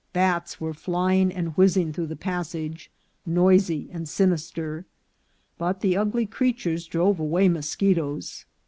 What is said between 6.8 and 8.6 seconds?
drove away mosche toes.